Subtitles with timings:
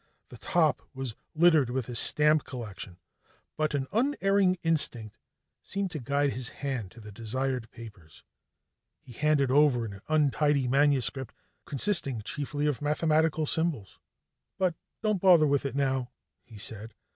[0.29, 2.97] The top was littered with his stamp collection,
[3.55, 5.15] but an unerring instinct
[5.61, 8.23] seemed to guide his hand to the desired papers.
[8.99, 11.35] He handed over an untidy manuscript
[11.65, 13.99] consisting chiefly of mathematical symbols.
[14.57, 16.09] "But don't bother with it now,"
[16.41, 16.95] he said.